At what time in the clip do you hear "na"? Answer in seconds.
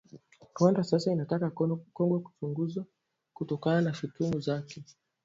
3.81-3.93